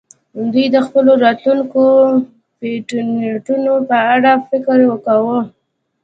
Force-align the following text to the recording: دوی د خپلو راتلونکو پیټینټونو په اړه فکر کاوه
دوی 0.51 0.65
د 0.75 0.77
خپلو 0.87 1.11
راتلونکو 1.25 1.83
پیټینټونو 2.59 3.73
په 3.89 3.97
اړه 4.13 4.31
فکر 4.49 4.77
کاوه 5.05 5.39